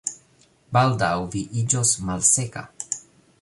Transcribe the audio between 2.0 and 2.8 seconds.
malseka